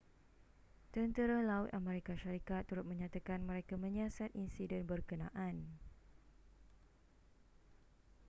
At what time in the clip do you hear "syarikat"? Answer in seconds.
2.21-2.61